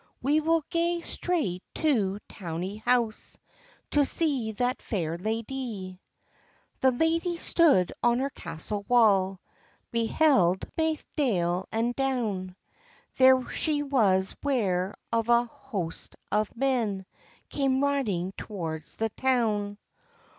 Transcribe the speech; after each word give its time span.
We 0.19 0.39
will 0.39 0.63
gae 0.71 1.01
straight 1.01 1.61
to 1.75 2.17
Towie 2.27 2.81
house, 2.81 3.37
To 3.91 4.03
see 4.03 4.51
that 4.53 4.81
fair 4.81 5.15
ladye." 5.15 5.99
[The 6.79 6.89
ladye 6.89 7.37
stood 7.37 7.93
on 8.01 8.17
her 8.17 8.31
castle 8.31 8.83
wall, 8.87 9.39
Beheld 9.91 10.65
baith 10.75 11.05
dale 11.15 11.67
and 11.71 11.95
down; 11.95 12.55
There 13.17 13.47
she 13.51 13.83
was 13.83 14.35
'ware 14.41 14.95
of 15.13 15.29
a 15.29 15.43
host 15.45 16.15
of 16.31 16.57
men 16.57 17.05
Came 17.49 17.83
riding 17.83 18.31
towards 18.37 18.95
the 18.95 19.09
town. 19.09 19.77